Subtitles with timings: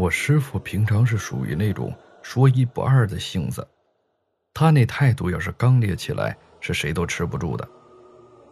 [0.00, 3.66] 我师傅平常是属于那种说一不二的性子，
[4.54, 7.68] 他那态度要是刚烈起来，是谁都吃不住的。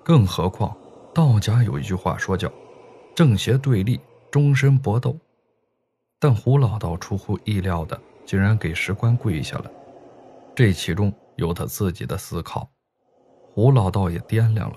[0.04, 0.76] 更何况，
[1.14, 2.52] 道家有一句话说叫
[3.16, 3.98] “正邪对立，
[4.30, 5.18] 终身搏斗”。
[6.20, 9.70] 但胡老道出乎意料的，竟然给石棺跪下了，
[10.54, 12.68] 这其中有他自己的思考。
[13.54, 14.76] 胡老道也掂量了，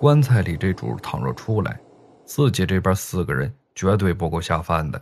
[0.00, 1.78] 棺材里这主倘若出来，
[2.24, 4.98] 自己这边四个人绝对不够下饭的。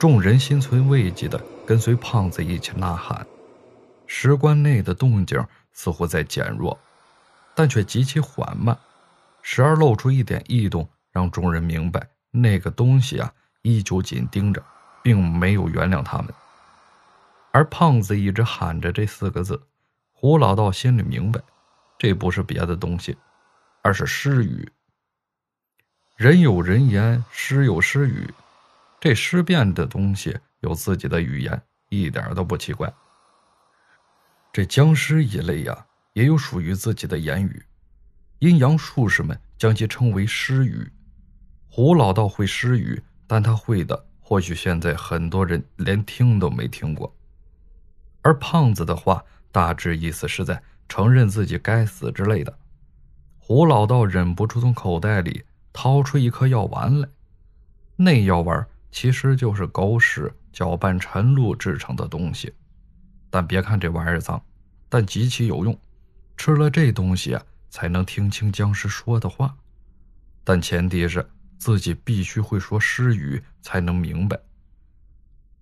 [0.00, 3.26] 众人心存慰藉的跟随胖子一起呐喊，
[4.06, 6.78] 石棺内的动静似乎在减弱，
[7.54, 8.74] 但却极其缓慢，
[9.42, 14.64] 时而露出一点异动，让众人明白那个东西啊依旧紧盯着，
[15.02, 16.32] 并没有原谅他们。
[17.50, 19.60] 而胖子一直喊着这四个字，
[20.14, 21.42] 胡老道心里明白，
[21.98, 23.18] 这不是别的东西，
[23.82, 24.66] 而是诗语。
[26.16, 28.32] 人有人言，诗有诗语。
[29.00, 32.92] 这尸变的东西有自己的语言，一点都不奇怪。
[34.52, 37.64] 这僵尸一类呀，也有属于自己的言语，
[38.40, 40.92] 阴阳术士们将其称为尸语。
[41.66, 47.16] 胡老道会尸语，但他会的或许现在很多人连听都没听过。
[48.20, 52.58] 而胖子的话，大致意思是在承认自己该死之类的。
[53.38, 57.08] 胡老道忍不住从口袋里掏出一颗药丸来，
[57.96, 58.66] 那药丸。
[58.90, 62.52] 其实就是狗屎搅拌陈露制成的东西，
[63.30, 64.42] 但别看这玩意儿脏，
[64.88, 65.78] 但极其有用。
[66.36, 69.54] 吃了这东西啊，才能听清僵尸说的话，
[70.42, 71.28] 但前提是
[71.58, 74.38] 自己必须会说诗语才能明白。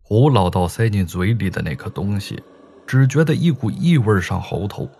[0.02, 2.42] 胡老道塞进嘴里的那颗东西，
[2.86, 4.90] 只觉得一股异味上喉头，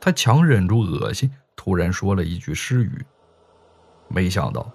[0.00, 3.02] 他强忍住恶心，突然说了一句诗语。
[4.08, 4.70] 没想到，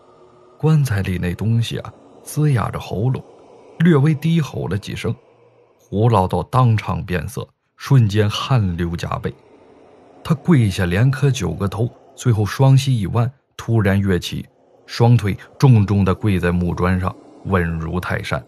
[0.58, 1.94] 棺材里那东西啊。
[2.24, 3.24] 嘶哑着喉咙，
[3.80, 5.14] 略微低吼了几声，
[5.78, 9.34] 胡老道当场变色，瞬间汗流浃背。
[10.24, 14.48] 他跪下，连磕九个头，最后双膝一弯，突然跃起，
[14.86, 17.14] 双腿重重地跪在木砖上，
[17.46, 18.42] 稳如泰山。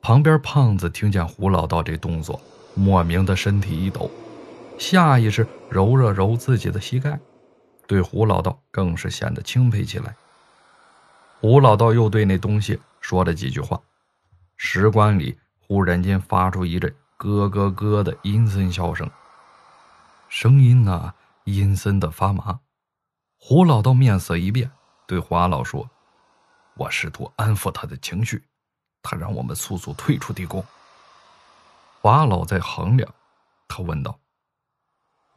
[0.00, 2.40] 旁边胖子听见胡老道这动作，
[2.74, 4.08] 莫名的身体一抖，
[4.78, 7.18] 下意识揉了揉自己的膝盖，
[7.88, 10.14] 对胡老道更是显得钦佩起来。
[11.48, 13.80] 胡老道又对那东西说了几句话，
[14.56, 19.08] 石棺里忽然间发出一阵咯咯咯的阴森笑声，
[20.28, 21.14] 声音呢
[21.44, 22.58] 阴森的发麻。
[23.38, 24.68] 胡老道面色一变，
[25.06, 25.88] 对华老说
[26.74, 28.42] ：“我试图安抚他的情绪，
[29.00, 30.64] 他让我们速速退出地宫。”
[32.02, 33.08] 华老在衡量，
[33.68, 34.18] 他问道：“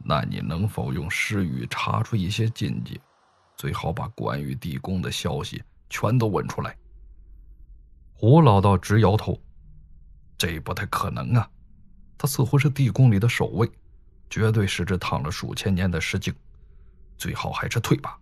[0.04, 3.00] 那你能否用诗语查出一些禁忌？
[3.56, 6.76] 最好把关于地宫的消息。”全都问出来。
[8.14, 9.42] 胡老道直摇头，
[10.38, 11.50] 这不太可能啊！
[12.18, 13.70] 他似乎是地宫里的守卫，
[14.30, 16.34] 绝对是只躺了数千年的石精，
[17.18, 18.20] 最好还是退吧。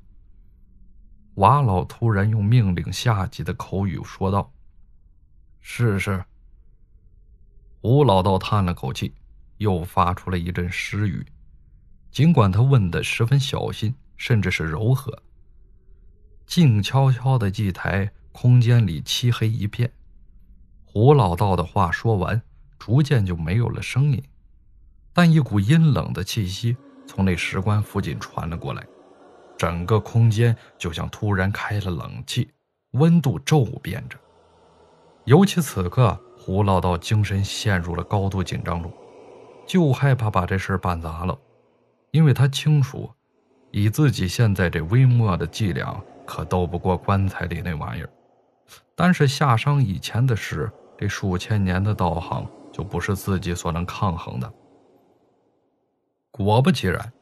[1.35, 4.51] 瓦老突然用命令下级的口语说道
[5.61, 6.23] ：“是是。”
[7.81, 9.13] 胡老道叹了口气，
[9.57, 11.25] 又发出了一阵诗语，
[12.11, 15.23] 尽管他问的十分小心，甚至是柔和。
[16.47, 19.91] 静悄悄的祭台，空间里漆黑一片。
[20.85, 22.41] 胡老道的话说完，
[22.79, 24.23] 逐渐就没有了声音，
[25.11, 28.87] 但一股阴冷的气息从那石棺附近传了过来，
[29.57, 32.49] 整个空间就像突然开了冷气，
[32.91, 34.17] 温度骤变着。
[35.25, 38.91] 尤其此刻，胡老道精神陷入了高度紧张中，
[39.67, 41.37] 就害怕把这事办砸了，
[42.11, 43.11] 因为他清楚，
[43.71, 46.01] 以自己现在这微末的伎俩。
[46.27, 48.09] 可斗不过棺材里那玩意儿，
[48.93, 54.53] 但是下伤以前的事，这数千年的道行就不是自己所能抗衡的。
[56.29, 57.13] 果不其然，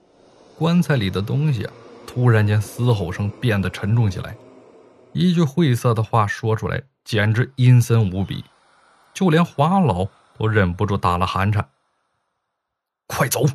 [0.58, 1.70] 棺材里的东西
[2.08, 4.36] 突然间嘶吼声变得沉重起来，
[5.14, 8.44] 一句晦涩的话说出来，简直阴森无比，
[9.14, 10.08] 就连华老
[10.38, 11.70] 都忍不住打了寒颤。
[13.08, 13.46] 快走！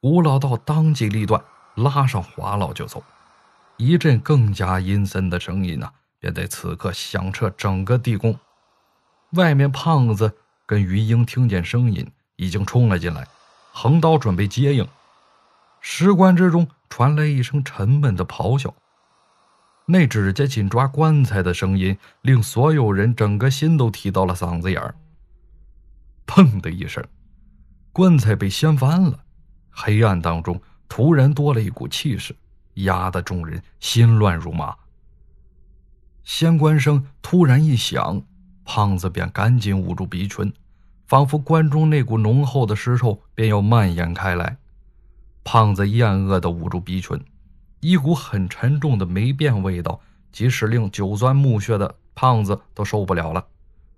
[0.00, 1.42] 胡老道当机立断，
[1.74, 3.02] 拉上华老就走。
[3.76, 8.38] 一阵更加阴森的声音呢，便在此刻响彻整个地宫。
[9.32, 10.36] 外面胖子
[10.66, 13.26] 跟于英听见声音，已经冲了进来，
[13.72, 14.86] 横刀准备接应。
[15.80, 18.72] 石棺之中传来一声沉闷的咆哮，
[19.86, 24.94] 那指甲紧抓棺材的声音，令所有人整个心都提到了嗓子眼儿。
[26.26, 27.04] 砰的一声，
[27.92, 29.18] 棺材被掀翻了，
[29.70, 32.36] 黑暗当中突然多了一股气势。
[32.74, 34.76] 压得众人心乱如麻。
[36.24, 38.22] 仙官声突然一响，
[38.64, 40.52] 胖子便赶紧捂住鼻唇，
[41.06, 44.56] 仿佛关中那股浓厚的尸臭便要蔓延开来。
[45.44, 47.24] 胖子厌恶地捂住鼻唇，
[47.80, 53.44] 一股很沉重的霉变味道，即使令久钻墓穴的胖子都受不了了，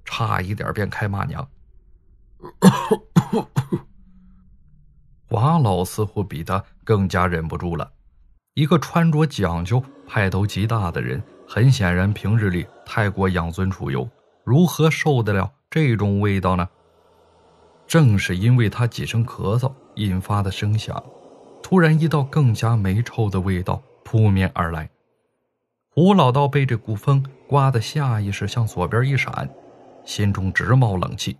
[0.04, 1.46] 差一点便开骂娘。
[5.28, 7.92] 华老似乎比他更加忍不住了。
[8.54, 14.08] 一个穿着讲究、派头极大的人，很显然平日里太过养尊处优，
[14.44, 16.68] 如何受得了这种味道呢？
[17.88, 21.02] 正是因为他几声咳嗽引发的声响，
[21.64, 24.88] 突然一道更加霉臭的味道扑面而来。
[25.90, 29.50] 胡老道被这股风刮得下意识向左边一闪，
[30.04, 31.36] 心中直冒冷气。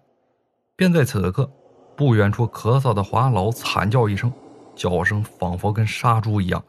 [0.75, 1.49] 便在此刻，
[1.97, 4.33] 不远处咳嗽的华老惨叫一声，
[4.75, 6.65] 叫声仿佛跟杀猪一样。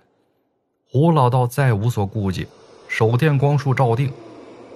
[0.98, 2.48] 胡老道再无所顾忌，
[2.88, 4.14] 手电光束照定，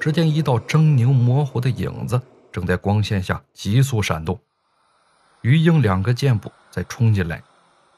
[0.01, 2.21] 只见一道狰狞模糊的影子
[2.51, 4.37] 正在光线下急速闪动。
[5.43, 7.41] 余英两个箭步再冲进来，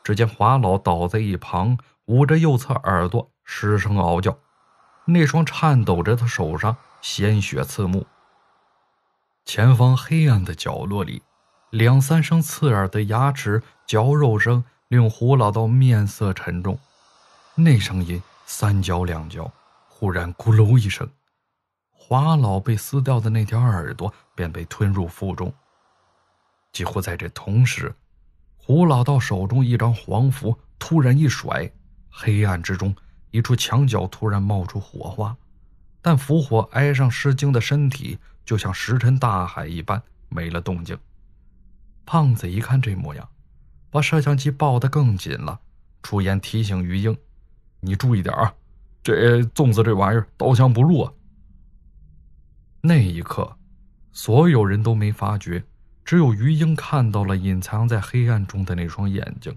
[0.03, 4.38] 只见华老倒在一旁，捂着右侧耳朵失声嗷叫，
[5.06, 8.06] 那双颤抖着的手上鲜血刺目。
[9.45, 11.24] 前方黑暗的角落里，
[11.71, 16.77] 两三声刺耳的牙齿嚼肉声令胡老道面色沉重。
[17.56, 19.51] 那声音三嚼两嚼，
[19.88, 21.09] 忽然咕噜一声，
[21.89, 25.53] 华老被撕掉的那条耳朵便被吞入腹中。
[26.71, 27.94] 几乎在这同时，
[28.56, 31.69] 胡老道手中一张黄符突然一甩，
[32.09, 32.95] 黑暗之中
[33.31, 35.36] 一处墙角突然冒出火花，
[36.01, 38.18] 但符火挨上失惊的身体。
[38.44, 40.98] 就像石沉大海一般，没了动静。
[42.06, 43.30] 胖子一看这模样，
[43.92, 45.59] 把摄像机抱得更紧了，
[46.01, 47.15] 出言提醒于英
[47.81, 48.54] ：“你注意点啊，
[49.04, 51.13] 这粽子这玩意儿刀枪不入啊。”
[52.81, 53.57] 那一刻，
[54.12, 55.63] 所有人都没发觉，
[56.04, 59.56] 只有于英看到了隐藏在黑暗中的那双眼睛，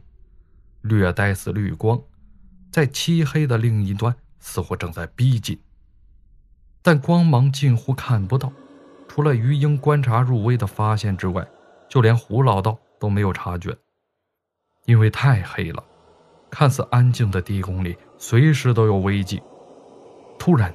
[0.83, 1.99] 略带似绿光，
[2.71, 5.59] 在漆黑的另一端似乎正在逼近，
[6.83, 8.53] 但光芒近乎看不到。
[9.09, 11.47] 除了于英观察入微的发现之外，
[11.89, 13.77] 就连胡老道都没有察觉，
[14.87, 15.83] 因为太黑了。
[16.51, 19.43] 看似安静的地宫里，随时都有危机。
[20.39, 20.75] 突然，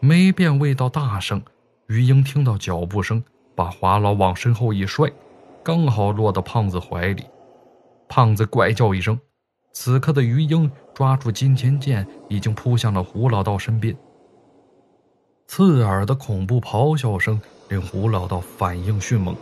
[0.00, 1.42] 霉变味道大盛，
[1.88, 3.22] 于英听到脚步声，
[3.54, 5.12] 把华老往身后一摔，
[5.62, 7.26] 刚好落到胖子怀里。
[8.08, 9.20] 胖子怪叫一声，
[9.74, 13.94] 此刻的于英抓住金钱剑，已经扑向了胡老道身边。
[15.48, 17.38] 刺耳的恐怖咆哮声。
[17.68, 19.36] 令胡老道反应迅猛，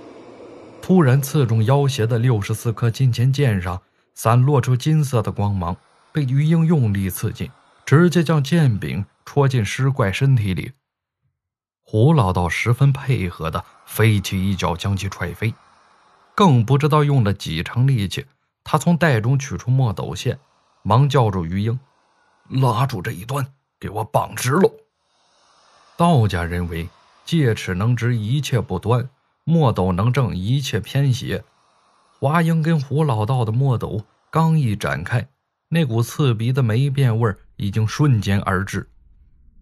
[0.83, 3.81] 突然刺中腰斜的六十四颗金钱剑上，
[4.15, 5.75] 散落出金色的光芒，
[6.19, 7.49] 被于英用力刺进，
[7.87, 10.73] 直接将剑柄戳进尸怪身体里。
[11.85, 15.55] 胡老道十分配合的飞起一脚将其踹飞，
[16.35, 18.27] 更不知道用了几成力气，
[18.65, 20.41] 他从袋中取出墨斗线，
[20.83, 21.79] 忙叫住于英
[22.51, 23.47] ：“拉住这一端，
[23.79, 24.73] 给我绑直喽。”
[25.97, 26.89] 道家认为。
[27.25, 29.03] 戒尺能直，一切不端；
[29.45, 31.45] 墨斗能正，一切偏斜。
[32.19, 35.29] 华英跟胡老道的墨斗刚一展开，
[35.69, 38.89] 那股刺鼻的霉变味已经瞬间而至，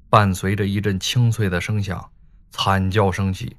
[0.09, 2.11] 伴随着一阵清脆的声响，
[2.51, 3.57] 惨叫声起，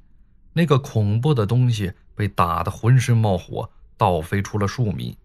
[0.53, 5.17] 那个恐怖的东西被打得浑身冒火，倒飞出了数米。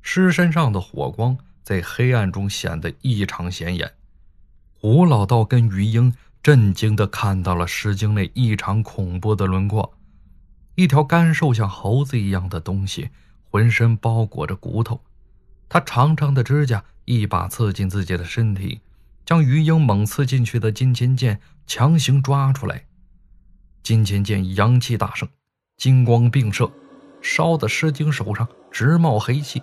[0.00, 3.92] 尸身上的火光在黑暗中显得异常显眼。
[4.74, 6.14] 胡老道跟于英。
[6.42, 9.96] 震惊的看到了尸精那异常恐怖的轮廓，
[10.74, 13.10] 一条干瘦像猴子一样的东西，
[13.48, 15.00] 浑身包裹着骨头，
[15.72, 18.82] 他长长的指甲一把刺进自己的身体，
[19.24, 22.84] 将于英猛刺进去的金钱剑强行抓出来。
[23.82, 25.26] 金钱剑阳气大盛，
[25.78, 26.70] 金光迸射，
[27.22, 29.62] 烧得尸精手上直冒黑气，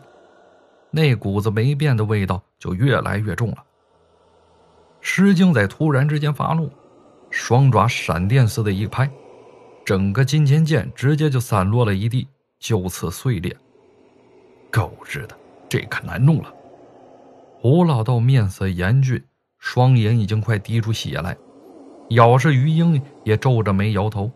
[0.90, 3.64] 那股子没变的味道就越来越重了。
[5.02, 6.72] 石精在突然之间发怒，
[7.30, 9.08] 双爪闪电似的一拍，
[9.86, 13.56] 整个金钱剑直接就散落了一地，就此碎裂。
[14.72, 15.39] 狗日的，
[15.70, 16.52] 这可难弄了！
[17.62, 19.24] 胡老道面色严峻，
[19.60, 21.38] 双眼已经快滴出血来。
[22.10, 24.32] 咬着鱼鹰也皱着眉摇头：“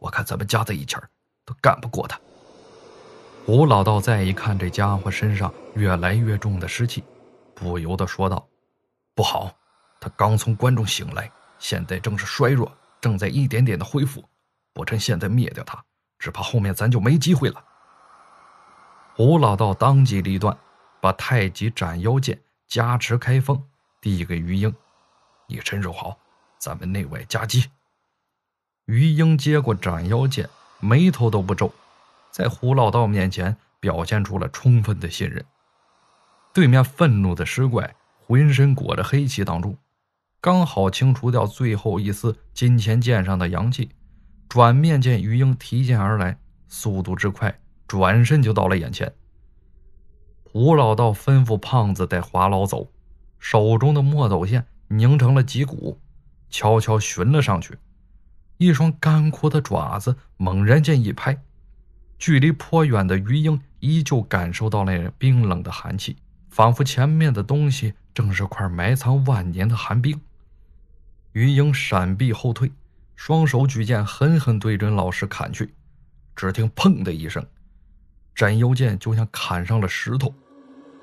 [0.00, 1.08] 我看咱们加在一起儿
[1.44, 2.18] 都干不过他。”
[3.46, 7.04] 胡老道再一看这家伙身上越来越重的尸气，
[7.54, 8.46] 不由得说道
[9.14, 9.50] ：“不好！”
[10.00, 14.24] 他刚从关中醒来，现在正是衰弱，正在一点点的恢复。
[14.72, 15.82] 不趁现在灭掉他，
[16.18, 17.62] 只怕后面咱就没机会了。
[19.18, 20.56] 胡老道当机立断，
[21.00, 23.60] 把太极斩妖剑加持开封，
[24.00, 24.72] 递给于英
[25.48, 26.16] ：“你身手好，
[26.56, 27.64] 咱们内外夹击。”
[28.86, 30.48] 于英接过斩妖剑，
[30.78, 31.72] 眉头都不皱，
[32.30, 35.44] 在胡老道面前表现出了充分的信任。
[36.54, 39.76] 对面愤怒的尸怪浑身裹着黑气挡住，
[40.40, 43.90] 刚好清除掉最后一丝金钱剑上的阳气。
[44.48, 49.12] 转面见于英提剑而来，速度之快，转身就到了眼前。
[50.44, 52.92] 胡老道吩咐胖子带华老走，
[53.38, 55.98] 手中的墨斗线拧成了几股，
[56.50, 57.78] 悄悄寻了上去。
[58.58, 61.42] 一双干枯的爪子猛然间一拍，
[62.18, 66.16] 距离颇远的于英依旧感受到那冰冷的寒气，
[66.50, 70.20] 仿佛前面的东西正是块埋藏万年的寒冰。
[71.32, 72.70] 于英闪避后退。
[73.14, 75.74] 双手举剑，狠狠对准老师砍去。
[76.36, 77.44] 只听“砰”的一声，
[78.38, 80.32] 斩妖剑就像砍上了石头。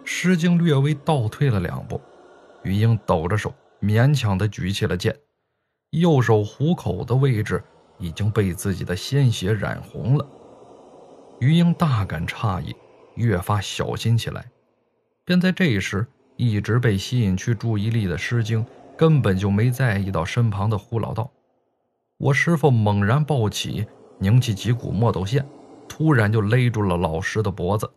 [0.05, 1.99] 诗经略微倒退了两步，
[2.63, 5.13] 于英抖着手，勉强的举起了剑。
[5.89, 7.61] 右手虎口的位置
[7.97, 10.25] 已经被自己的鲜血染红了。
[11.41, 12.73] 于英大感诧异，
[13.15, 14.45] 越发小心起来。
[15.25, 18.65] 便在这时，一直被吸引去注意力的诗经
[18.95, 21.29] 根本就没在意到身旁的胡老道。
[22.17, 23.85] 我师傅猛然抱起，
[24.19, 25.45] 凝起几股墨斗线，
[25.87, 27.91] 突然就勒住了老师的脖子。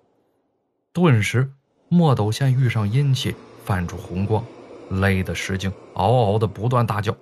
[0.93, 1.53] 顿时，
[1.89, 4.45] 墨斗线遇上阴气，泛出红光，
[4.91, 7.17] 勒得石经嗷嗷的不断大叫。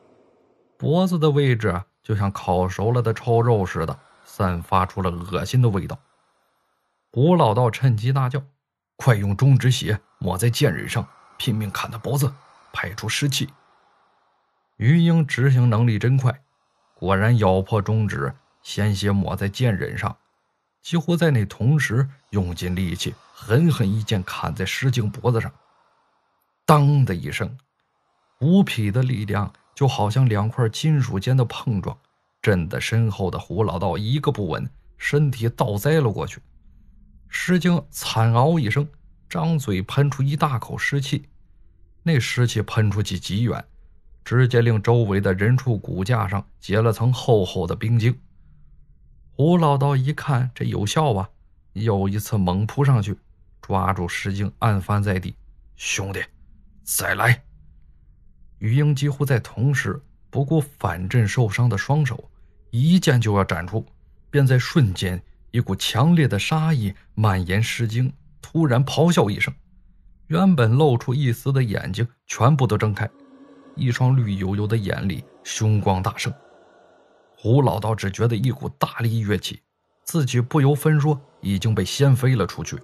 [0.76, 5.98] 脖子的位置就像烤熟了的臭肉似的，散发出了恶心的味道。
[7.10, 8.42] 胡老道趁机大叫
[8.96, 11.06] ：“快用中指血抹在剑刃上，
[11.38, 12.32] 拼命砍他脖子，
[12.72, 13.48] 排出湿气。”
[14.76, 16.42] 于英执行能力真快。
[16.94, 20.16] 果然咬破中指，鲜血抹在剑刃上，
[20.86, 25.52] 几乎在那同时，用尽力气，狠狠一剑砍在石镜脖子上。
[26.64, 27.58] 当的一声，
[28.38, 31.98] 无匹的力量就好像两块金属间的碰撞，
[32.40, 36.40] 震得身后的胡老道一个不稳，身体倒栽了过去。
[37.28, 38.88] 石镜惨嗷一声，
[39.28, 41.24] 张嘴喷出一大口湿气，
[42.04, 43.64] 那湿气喷出去极远。
[44.24, 48.16] 直接令周围的人畜骨架上结了层厚厚的冰晶。
[49.38, 51.28] 胡老道一看这有效啊，
[51.74, 53.14] 又一次猛扑上去，
[53.60, 55.36] 抓住石晶，按翻在地。
[55.76, 56.24] 兄弟，
[56.84, 57.42] 再来！
[58.60, 62.30] 于英几乎在同时不顾反震受伤的双手，
[62.70, 63.84] 一剑就要斩出，
[64.30, 69.52] 便在瞬间，一股强烈的杀意蔓延石晶，突然咆哮一声，
[70.28, 73.06] 原本露出一丝的眼睛全部都睁开。
[73.74, 76.32] 一双绿油油的眼里凶光大盛，
[77.46, 79.60] 胡老道只觉得一股大力跃起，
[80.02, 82.76] 自己不由分说已经被掀飞了出去。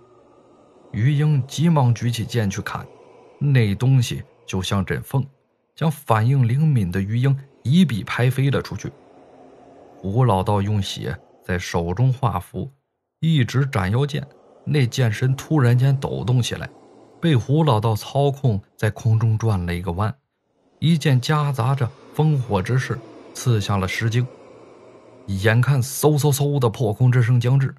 [0.92, 2.86] 余英急忙举起剑去砍，
[3.40, 5.26] 那东西就像阵风，
[5.74, 8.92] 将反应灵敏的余英一臂拍飞了出去。
[9.96, 12.70] 胡老道用血在手中画符，
[13.18, 14.24] 一指斩妖剑，
[14.64, 16.70] 那剑身突然间抖动起来，
[17.20, 20.14] 被胡老道操控在空中转了一个弯。
[20.78, 22.96] 一剑夹杂着烽火之势，
[23.34, 24.24] 刺向了石经。
[25.26, 27.74] 眼看嗖嗖嗖的破空之声将至，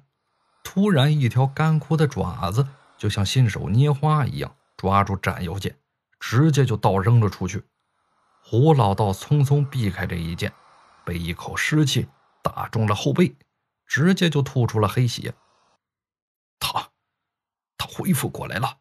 [0.62, 5.76] 突然一条干枯的爪子就像信手捏花一样抓住斩妖剑，
[6.18, 7.62] 直接就倒扔了出去。
[8.42, 10.52] 胡老道匆匆避开这一剑，
[11.04, 12.06] 被一口湿气
[12.42, 13.34] 打中了后背，
[13.86, 15.34] 直接就吐出了黑血。
[16.58, 16.90] 他，
[17.78, 18.78] 他恢复过来了。